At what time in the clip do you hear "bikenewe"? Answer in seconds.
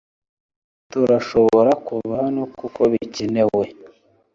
2.91-3.65